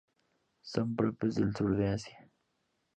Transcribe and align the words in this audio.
Son 0.63 0.95
propios 0.95 1.35
del 1.35 1.55
sur 1.55 1.77
de 1.77 1.89
Asia. 1.89 2.27